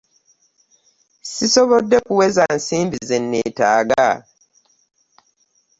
Ssisobodde 1.23 1.97
kuweza 2.07 2.43
nsimbi 2.57 2.97
ze 3.07 3.17
nneetaaga. 3.21 4.07